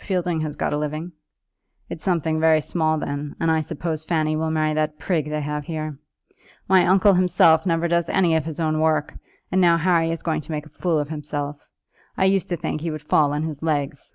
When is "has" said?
0.40-0.56